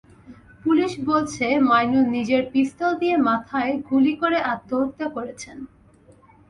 [0.63, 5.57] Police বলছে, মাইনুল নিজের pistol দিয়ে মাথায় গুলি করে আত্মহত্যা করেছেন।